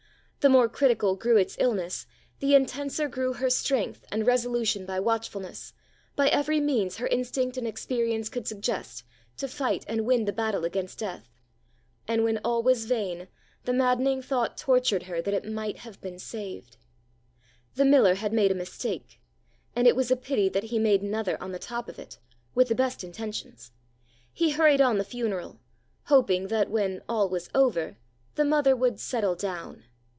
[0.43, 2.07] The more critical grew its illness,
[2.39, 5.71] the intenser grew her strength and resolution by watchfulness,
[6.15, 9.03] by every means her instinct and experience could suggest,
[9.37, 11.29] to fight and win the battle against death.
[12.07, 13.27] And when all was vain,
[13.65, 16.77] the maddening thought tortured her that it might have been saved.
[17.75, 19.19] The miller had made a mistake,
[19.75, 22.17] and it was a pity that he made another on the top of it,
[22.55, 23.73] with the best intentions.
[24.33, 25.59] He hurried on the funeral,
[26.05, 27.99] hoping that when "all was over"
[28.33, 29.83] the mother would "settle down."